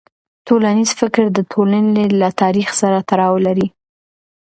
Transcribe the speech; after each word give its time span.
ټولنیز 0.47 0.89
فکر 0.99 1.23
د 1.33 1.39
ټولنې 1.51 2.05
له 2.19 2.29
تاریخ 2.41 2.69
سره 2.81 2.97
تړاو 3.09 3.35
لري. 3.45 3.67